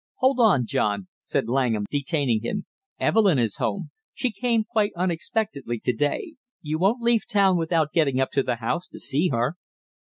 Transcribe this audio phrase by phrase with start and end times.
[0.15, 2.65] "Hold on, John!" said Langham, detaining him.
[2.99, 3.91] "Evelyn is home.
[4.15, 8.55] She came quite unexpectedly to day; you won't leave town without getting up to the
[8.55, 9.57] house to see her?"